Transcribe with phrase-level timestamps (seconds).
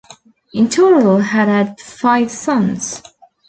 [0.55, 3.03] In total, had had five sons.